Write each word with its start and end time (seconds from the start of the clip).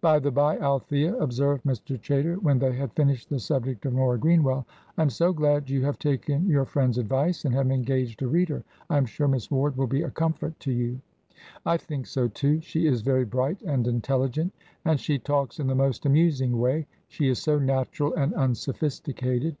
"By 0.00 0.18
the 0.20 0.30
bye, 0.30 0.56
Althea," 0.56 1.14
observed 1.16 1.64
Mr. 1.64 2.00
Chaytor, 2.00 2.36
when 2.42 2.58
they 2.58 2.72
had 2.72 2.94
finished 2.94 3.28
the 3.28 3.38
subject 3.38 3.84
of 3.84 3.92
Nora 3.92 4.16
Greenwell, 4.16 4.64
"I 4.96 5.02
am 5.02 5.10
so 5.10 5.34
glad 5.34 5.68
you 5.68 5.84
have 5.84 5.98
taken 5.98 6.46
your 6.48 6.64
friends' 6.64 6.96
advice, 6.96 7.44
and 7.44 7.52
have 7.54 7.70
engaged 7.70 8.22
a 8.22 8.26
reader. 8.26 8.64
I 8.88 8.96
am 8.96 9.04
sure 9.04 9.28
Miss 9.28 9.50
Ward 9.50 9.76
will 9.76 9.86
be 9.86 10.00
a 10.00 10.10
comfort 10.10 10.58
to 10.60 10.72
you." 10.72 10.98
"I 11.66 11.76
think 11.76 12.06
so, 12.06 12.26
too. 12.26 12.62
She 12.62 12.86
is 12.86 13.02
very 13.02 13.26
bright 13.26 13.60
and 13.64 13.86
intelligent, 13.86 14.54
and 14.86 14.98
she 14.98 15.18
talks 15.18 15.60
in 15.60 15.66
the 15.66 15.74
most 15.74 16.06
amusing 16.06 16.58
way. 16.58 16.86
She 17.08 17.28
is 17.28 17.38
so 17.38 17.58
natural 17.58 18.14
and 18.14 18.32
unsophisticated." 18.32 19.56